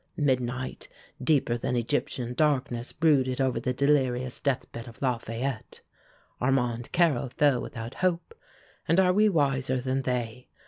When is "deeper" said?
1.23-1.57